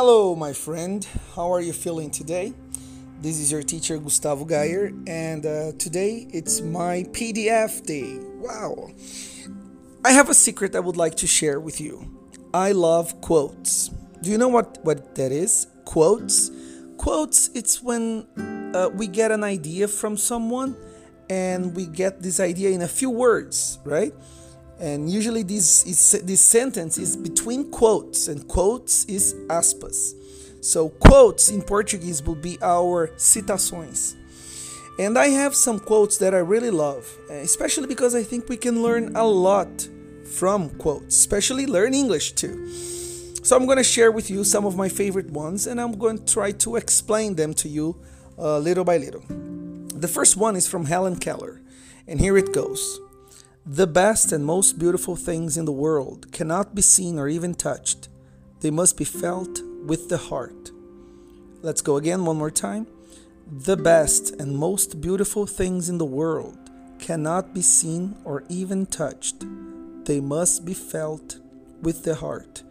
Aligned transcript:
Hello, 0.00 0.36
my 0.36 0.52
friend. 0.52 1.04
How 1.34 1.52
are 1.52 1.60
you 1.60 1.72
feeling 1.72 2.08
today? 2.08 2.52
This 3.20 3.40
is 3.40 3.50
your 3.50 3.64
teacher 3.64 3.98
Gustavo 3.98 4.44
Geyer, 4.44 4.92
and 5.08 5.44
uh, 5.44 5.72
today 5.76 6.28
it's 6.30 6.60
my 6.60 7.02
PDF 7.10 7.84
day. 7.84 8.20
Wow! 8.38 8.92
I 10.04 10.12
have 10.12 10.30
a 10.30 10.34
secret 10.34 10.76
I 10.76 10.78
would 10.78 10.96
like 10.96 11.16
to 11.16 11.26
share 11.26 11.58
with 11.58 11.80
you. 11.80 12.08
I 12.54 12.70
love 12.70 13.20
quotes. 13.20 13.88
Do 14.22 14.30
you 14.30 14.38
know 14.38 14.46
what, 14.46 14.78
what 14.84 15.16
that 15.16 15.32
is? 15.32 15.66
Quotes? 15.84 16.52
Quotes, 16.96 17.50
it's 17.56 17.82
when 17.82 18.24
uh, 18.76 18.90
we 18.94 19.08
get 19.08 19.32
an 19.32 19.42
idea 19.42 19.88
from 19.88 20.16
someone 20.16 20.76
and 21.28 21.74
we 21.74 21.86
get 21.86 22.22
this 22.22 22.38
idea 22.38 22.70
in 22.70 22.82
a 22.82 22.88
few 22.88 23.10
words, 23.10 23.80
right? 23.84 24.14
And 24.80 25.10
usually 25.10 25.42
this 25.42 25.84
is, 25.86 26.22
this 26.24 26.40
sentence 26.40 26.98
is 26.98 27.16
between 27.16 27.70
quotes, 27.70 28.28
and 28.28 28.46
quotes 28.46 29.04
is 29.06 29.34
aspas. 29.48 30.14
So 30.64 30.88
quotes 30.88 31.50
in 31.50 31.62
Portuguese 31.62 32.22
will 32.22 32.36
be 32.36 32.58
our 32.62 33.08
citações. 33.16 34.14
And 34.98 35.16
I 35.16 35.28
have 35.28 35.54
some 35.54 35.78
quotes 35.78 36.18
that 36.18 36.34
I 36.34 36.38
really 36.38 36.70
love, 36.70 37.06
especially 37.30 37.86
because 37.86 38.14
I 38.14 38.22
think 38.22 38.48
we 38.48 38.56
can 38.56 38.82
learn 38.82 39.14
a 39.14 39.24
lot 39.24 39.88
from 40.24 40.70
quotes, 40.70 41.16
especially 41.16 41.66
learn 41.66 41.94
English 41.94 42.32
too. 42.32 42.68
So 43.42 43.56
I'm 43.56 43.64
going 43.66 43.78
to 43.78 43.84
share 43.84 44.12
with 44.12 44.30
you 44.30 44.44
some 44.44 44.66
of 44.66 44.76
my 44.76 44.88
favorite 44.88 45.30
ones 45.30 45.66
and 45.66 45.80
I'm 45.80 45.92
going 45.92 46.18
to 46.18 46.32
try 46.32 46.52
to 46.52 46.76
explain 46.76 47.36
them 47.36 47.54
to 47.54 47.68
you 47.68 47.96
uh, 48.38 48.58
little 48.58 48.84
by 48.84 48.98
little. 48.98 49.22
The 49.94 50.08
first 50.08 50.36
one 50.36 50.54
is 50.54 50.66
from 50.68 50.84
Helen 50.84 51.16
Keller, 51.16 51.60
and 52.06 52.20
here 52.20 52.36
it 52.36 52.52
goes. 52.52 53.00
The 53.70 53.86
best 53.86 54.32
and 54.32 54.46
most 54.46 54.78
beautiful 54.78 55.14
things 55.14 55.58
in 55.58 55.66
the 55.66 55.72
world 55.72 56.32
cannot 56.32 56.74
be 56.74 56.80
seen 56.80 57.18
or 57.18 57.28
even 57.28 57.54
touched. 57.54 58.08
They 58.60 58.70
must 58.70 58.96
be 58.96 59.04
felt 59.04 59.60
with 59.84 60.08
the 60.08 60.16
heart. 60.16 60.70
Let's 61.60 61.82
go 61.82 61.98
again 61.98 62.24
one 62.24 62.38
more 62.38 62.50
time. 62.50 62.86
The 63.46 63.76
best 63.76 64.30
and 64.40 64.56
most 64.56 65.02
beautiful 65.02 65.46
things 65.46 65.90
in 65.90 65.98
the 65.98 66.06
world 66.06 66.56
cannot 66.98 67.52
be 67.52 67.60
seen 67.60 68.16
or 68.24 68.42
even 68.48 68.86
touched. 68.86 69.44
They 70.06 70.22
must 70.22 70.64
be 70.64 70.72
felt 70.72 71.36
with 71.82 72.04
the 72.04 72.14
heart. 72.14 72.62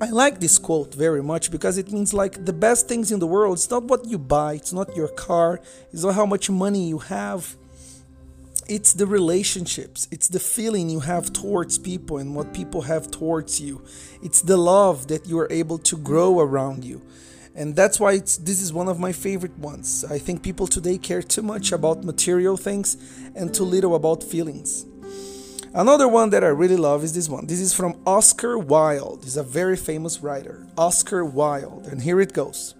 I 0.00 0.10
like 0.10 0.40
this 0.40 0.58
quote 0.58 0.92
very 0.92 1.22
much 1.22 1.52
because 1.52 1.78
it 1.78 1.92
means 1.92 2.12
like 2.12 2.44
the 2.44 2.52
best 2.52 2.88
things 2.88 3.12
in 3.12 3.20
the 3.20 3.28
world, 3.28 3.58
it's 3.58 3.70
not 3.70 3.84
what 3.84 4.04
you 4.06 4.18
buy, 4.18 4.54
it's 4.54 4.72
not 4.72 4.96
your 4.96 5.06
car, 5.06 5.60
it's 5.92 6.02
not 6.02 6.16
how 6.16 6.26
much 6.26 6.50
money 6.50 6.88
you 6.88 6.98
have 6.98 7.54
it's 8.68 8.92
the 8.92 9.06
relationships. 9.06 10.08
It's 10.10 10.28
the 10.28 10.40
feeling 10.40 10.88
you 10.88 11.00
have 11.00 11.32
towards 11.32 11.78
people 11.78 12.18
and 12.18 12.34
what 12.34 12.52
people 12.52 12.82
have 12.82 13.10
towards 13.10 13.60
you. 13.60 13.84
It's 14.22 14.42
the 14.42 14.56
love 14.56 15.08
that 15.08 15.26
you 15.26 15.38
are 15.38 15.48
able 15.50 15.78
to 15.78 15.96
grow 15.96 16.40
around 16.40 16.84
you. 16.84 17.02
And 17.54 17.74
that's 17.74 17.98
why 17.98 18.18
this 18.18 18.60
is 18.60 18.72
one 18.72 18.88
of 18.88 19.00
my 19.00 19.12
favorite 19.12 19.58
ones. 19.58 20.04
I 20.04 20.18
think 20.18 20.42
people 20.42 20.66
today 20.66 20.98
care 20.98 21.22
too 21.22 21.42
much 21.42 21.72
about 21.72 22.04
material 22.04 22.56
things 22.56 22.96
and 23.34 23.54
too 23.54 23.64
little 23.64 23.94
about 23.94 24.22
feelings. 24.22 24.84
Another 25.72 26.08
one 26.08 26.30
that 26.30 26.44
i 26.44 26.48
really 26.48 26.76
love 26.76 27.04
is 27.04 27.14
this 27.14 27.28
one. 27.28 27.46
This 27.46 27.60
is 27.60 27.74
from 27.74 28.00
oscar 28.06 28.58
wilde. 28.58 29.24
He's 29.24 29.36
a 29.36 29.42
very 29.42 29.76
famous 29.76 30.20
writer. 30.20 30.66
Oscar 30.76 31.24
wilde. 31.24 31.86
And 31.86 32.02
here 32.02 32.20
it 32.20 32.32
goes. 32.32 32.74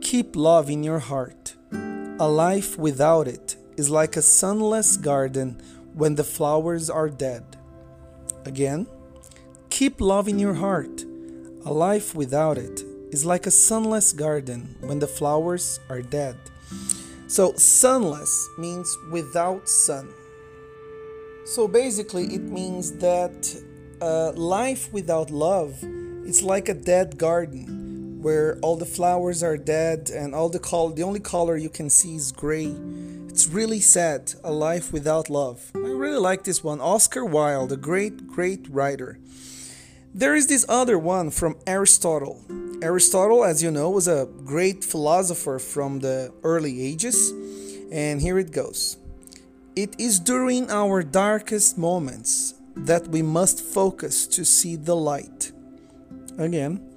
Keep 0.00 0.36
love 0.36 0.70
in 0.70 0.82
your 0.82 0.98
heart. 0.98 1.54
A 1.72 2.28
life 2.28 2.78
without 2.78 3.26
it 3.26 3.56
is 3.76 3.90
like 3.90 4.16
a 4.16 4.22
sunless 4.22 4.96
garden 4.96 5.60
when 5.94 6.14
the 6.14 6.24
flowers 6.24 6.90
are 6.90 7.08
dead. 7.08 7.44
Again, 8.44 8.86
keep 9.70 10.00
love 10.00 10.28
in 10.28 10.38
your 10.38 10.54
heart. 10.54 11.04
A 11.64 11.72
life 11.72 12.14
without 12.14 12.58
it 12.58 12.82
is 13.10 13.24
like 13.24 13.46
a 13.46 13.50
sunless 13.50 14.12
garden 14.12 14.76
when 14.80 14.98
the 14.98 15.06
flowers 15.06 15.80
are 15.88 16.02
dead. 16.02 16.36
So, 17.26 17.52
sunless 17.54 18.48
means 18.58 18.96
without 19.10 19.68
sun. 19.68 20.08
So, 21.44 21.68
basically, 21.68 22.24
it 22.34 22.42
means 22.42 22.92
that 22.98 23.62
uh, 24.00 24.32
life 24.32 24.92
without 24.92 25.30
love 25.30 25.78
is 26.24 26.42
like 26.42 26.68
a 26.68 26.74
dead 26.74 27.18
garden 27.18 27.79
where 28.20 28.58
all 28.62 28.76
the 28.76 28.86
flowers 28.86 29.42
are 29.42 29.56
dead 29.56 30.10
and 30.10 30.34
all 30.34 30.48
the 30.48 30.58
color, 30.58 30.94
the 30.94 31.02
only 31.02 31.20
color 31.20 31.56
you 31.56 31.70
can 31.70 31.90
see 31.90 32.16
is 32.16 32.32
gray 32.32 32.74
it's 33.30 33.46
really 33.46 33.78
sad, 33.78 34.34
A 34.42 34.52
Life 34.52 34.92
Without 34.92 35.30
Love. 35.30 35.70
I 35.76 35.78
really 35.78 36.18
like 36.18 36.42
this 36.42 36.64
one. 36.64 36.80
Oscar 36.80 37.24
Wilde, 37.24 37.70
a 37.70 37.76
great, 37.76 38.26
great 38.26 38.66
writer. 38.68 39.18
There 40.12 40.34
is 40.34 40.48
this 40.48 40.66
other 40.68 40.98
one 40.98 41.30
from 41.30 41.56
Aristotle. 41.64 42.44
Aristotle, 42.82 43.44
as 43.44 43.62
you 43.62 43.70
know, 43.70 43.88
was 43.88 44.08
a 44.08 44.28
great 44.44 44.84
philosopher 44.84 45.60
from 45.60 46.00
the 46.00 46.32
early 46.42 46.82
ages. 46.82 47.30
And 47.92 48.20
here 48.20 48.38
it 48.40 48.50
goes 48.50 48.98
It 49.76 49.94
is 49.96 50.18
during 50.18 50.68
our 50.68 51.04
darkest 51.04 51.78
moments 51.78 52.54
that 52.74 53.06
we 53.08 53.22
must 53.22 53.62
focus 53.62 54.26
to 54.26 54.44
see 54.44 54.74
the 54.74 54.96
light. 54.96 55.52
Again, 56.36 56.89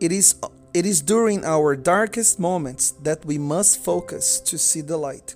it 0.00 0.12
is 0.12 0.34
it 0.74 0.84
is 0.84 1.00
during 1.00 1.44
our 1.44 1.74
darkest 1.74 2.38
moments 2.38 2.90
that 3.02 3.24
we 3.24 3.38
must 3.38 3.82
focus 3.82 4.40
to 4.40 4.58
see 4.58 4.80
the 4.80 4.96
light 4.96 5.34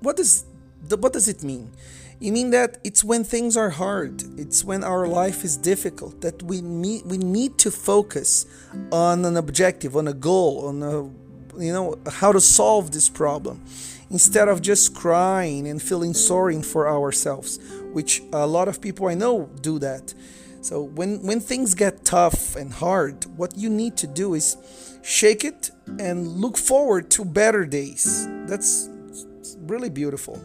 what 0.00 0.16
does 0.16 0.44
what 0.88 1.12
does 1.12 1.28
it 1.28 1.42
mean? 1.42 1.70
You 2.18 2.32
mean 2.32 2.50
that 2.50 2.78
it's 2.84 3.02
when 3.02 3.24
things 3.24 3.56
are 3.56 3.70
hard, 3.70 4.22
it's 4.38 4.62
when 4.62 4.84
our 4.84 5.06
life 5.06 5.42
is 5.44 5.56
difficult 5.56 6.20
that 6.20 6.42
we 6.42 6.60
need 6.60 7.04
we 7.04 7.18
need 7.18 7.58
to 7.58 7.70
focus 7.70 8.46
on 8.92 9.24
an 9.24 9.36
objective, 9.36 9.96
on 9.96 10.08
a 10.08 10.12
goal, 10.12 10.66
on 10.66 10.82
a 10.82 11.02
you 11.62 11.72
know 11.72 11.98
how 12.10 12.32
to 12.32 12.40
solve 12.40 12.92
this 12.92 13.08
problem 13.08 13.62
instead 14.10 14.48
of 14.48 14.60
just 14.60 14.94
crying 14.94 15.68
and 15.68 15.80
feeling 15.80 16.12
sorry 16.12 16.60
for 16.62 16.88
ourselves, 16.88 17.58
which 17.92 18.22
a 18.32 18.46
lot 18.46 18.68
of 18.68 18.80
people 18.80 19.06
I 19.06 19.14
know 19.14 19.48
do 19.60 19.78
that. 19.78 20.12
So 20.60 20.82
when 20.82 21.22
when 21.22 21.40
things 21.40 21.74
get 21.74 22.04
tough 22.04 22.54
and 22.56 22.72
hard, 22.72 23.24
what 23.36 23.56
you 23.56 23.70
need 23.70 23.96
to 23.98 24.06
do 24.06 24.34
is 24.34 24.56
shake 25.02 25.44
it 25.44 25.70
and 25.98 26.28
look 26.28 26.58
forward 26.58 27.10
to 27.12 27.24
better 27.24 27.64
days. 27.64 28.28
That's 28.46 28.88
really 29.60 29.88
beautiful. 29.90 30.38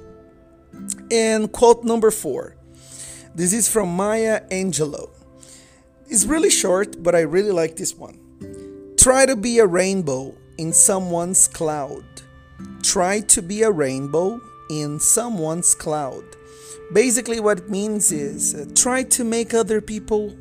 And 1.11 1.51
quote 1.51 1.83
number 1.83 2.11
four. 2.11 2.55
This 3.35 3.51
is 3.51 3.67
from 3.67 3.89
Maya 3.89 4.47
Angelou. 4.49 5.09
It's 6.07 6.25
really 6.25 6.49
short, 6.49 7.03
but 7.03 7.15
I 7.15 7.21
really 7.21 7.51
like 7.51 7.75
this 7.75 7.93
one. 7.93 8.17
Try 8.97 9.25
to 9.25 9.35
be 9.35 9.59
a 9.59 9.67
rainbow 9.67 10.33
in 10.57 10.71
someone's 10.71 11.47
cloud. 11.47 12.05
Try 12.81 13.19
to 13.21 13.41
be 13.41 13.63
a 13.63 13.71
rainbow 13.71 14.39
in 14.69 14.99
someone's 14.99 15.75
cloud. 15.75 16.23
Basically, 16.93 17.39
what 17.39 17.59
it 17.59 17.69
means 17.69 18.11
is 18.11 18.53
uh, 18.53 18.65
try 18.75 19.03
to 19.03 19.23
make 19.23 19.53
other 19.53 19.81
people 19.81 20.35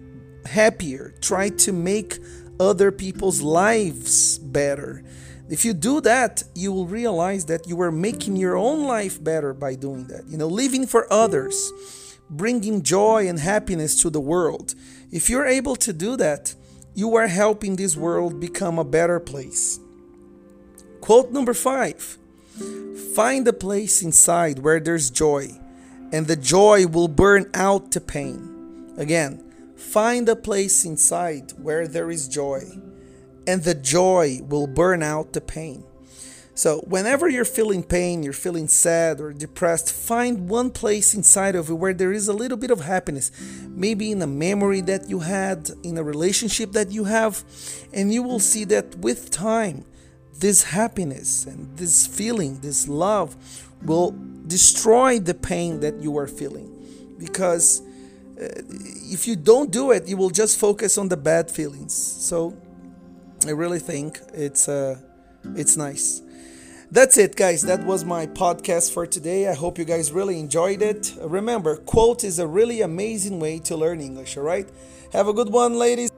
happier, 0.47 1.15
try 1.21 1.49
to 1.49 1.73
make 1.73 2.19
other 2.61 2.93
people's 2.93 3.41
lives 3.41 4.39
better. 4.39 5.03
If 5.49 5.65
you 5.65 5.75
do 5.75 6.01
that, 6.03 6.43
you 6.55 6.73
will 6.73 6.87
realize 6.87 7.47
that 7.47 7.67
you 7.69 7.81
are 7.83 7.93
making 7.93 8.37
your 8.37 8.57
own 8.57 8.85
life 8.85 9.23
better 9.23 9.53
by 9.53 9.75
doing 9.75 10.07
that. 10.09 10.27
You 10.27 10.39
know, 10.39 10.49
living 10.49 10.87
for 10.87 11.11
others, 11.13 11.71
bringing 12.31 12.83
joy 12.83 13.29
and 13.29 13.39
happiness 13.39 14.01
to 14.03 14.11
the 14.11 14.21
world. 14.21 14.75
If 15.11 15.29
you're 15.29 15.47
able 15.47 15.77
to 15.77 15.93
do 15.93 16.17
that, 16.17 16.55
you 16.95 17.15
are 17.17 17.27
helping 17.27 17.77
this 17.77 17.97
world 17.97 18.41
become 18.41 18.79
a 18.79 18.85
better 18.85 19.21
place. 19.21 19.81
Quote 21.01 21.33
number 21.33 21.53
five 21.53 22.19
Find 23.15 23.47
a 23.47 23.53
place 23.53 24.03
inside 24.03 24.59
where 24.59 24.81
there's 24.81 25.11
joy, 25.11 25.49
and 26.13 26.27
the 26.27 26.37
joy 26.37 26.87
will 26.87 27.09
burn 27.09 27.51
out 27.55 27.93
the 27.93 28.01
pain. 28.01 28.93
Again, 28.97 29.43
find 29.77 30.29
a 30.29 30.37
place 30.37 30.85
inside 30.85 31.53
where 31.59 31.87
there 31.87 32.11
is 32.11 32.29
joy 32.29 32.63
and 33.47 33.63
the 33.63 33.75
joy 33.75 34.41
will 34.49 34.67
burn 34.67 35.03
out 35.03 35.33
the 35.33 35.41
pain. 35.41 35.85
So, 36.57 36.81
whenever 36.87 37.29
you're 37.29 37.45
feeling 37.45 37.83
pain, 37.83 38.23
you're 38.23 38.33
feeling 38.33 38.69
sad 38.69 39.21
or 39.21 39.33
depressed, 39.33 39.93
find 39.93 40.49
one 40.49 40.71
place 40.71 41.13
inside 41.13 41.57
of 41.57 41.69
you 41.69 41.75
where 41.75 41.93
there 41.93 42.13
is 42.13 42.29
a 42.29 42.33
little 42.33 42.57
bit 42.57 42.71
of 42.71 42.81
happiness. 42.81 43.33
Maybe 43.69 44.13
in 44.13 44.23
a 44.23 44.29
memory 44.29 44.81
that 44.83 45.11
you 45.11 45.19
had, 45.19 45.71
in 45.83 45.99
a 45.99 46.05
relationship 46.05 46.71
that 46.73 46.93
you 46.93 47.05
have, 47.05 47.43
and 47.93 48.15
you 48.15 48.23
will 48.23 48.39
see 48.39 48.63
that 48.67 48.97
with 48.99 49.33
time, 49.33 49.85
this 50.41 50.65
happiness 50.65 51.47
and 51.47 51.77
this 51.77 52.07
feeling, 52.07 52.61
this 52.61 52.89
love, 52.89 53.37
will 53.83 54.15
destroy 54.47 55.19
the 55.19 55.35
pain 55.35 55.81
that 55.81 56.01
you 56.01 56.17
are 56.19 56.27
feeling. 56.27 56.71
Because 57.19 57.81
uh, 58.41 58.47
if 59.13 59.27
you 59.27 59.37
don't 59.37 59.71
do 59.71 59.91
it, 59.91 60.09
you 60.09 60.17
will 60.17 60.31
just 60.31 60.59
focus 60.59 60.99
on 60.99 61.09
the 61.09 61.17
bad 61.17 61.51
feelings. 61.51 61.95
So, 61.95 62.57
I 63.47 63.51
really 63.51 63.79
think 63.79 64.21
it's 64.33 64.69
uh, 64.69 64.99
it's 65.55 65.77
nice. 65.77 66.23
That's 66.91 67.19
it, 67.19 67.37
guys. 67.37 67.63
That 67.63 67.85
was 67.85 68.05
my 68.05 68.27
podcast 68.27 68.93
for 68.93 69.07
today. 69.07 69.49
I 69.49 69.55
hope 69.55 69.79
you 69.79 69.85
guys 69.85 70.13
really 70.13 70.39
enjoyed 70.39 70.81
it. 70.81 71.15
Remember, 71.21 71.77
quote 71.77 72.25
is 72.25 72.39
a 72.39 72.47
really 72.47 72.83
amazing 72.83 73.41
way 73.41 73.59
to 73.61 73.77
learn 73.77 74.01
English. 74.01 74.37
All 74.37 74.45
right, 74.45 74.69
have 75.13 75.29
a 75.29 75.33
good 75.33 75.51
one, 75.51 75.75
ladies. 75.75 76.11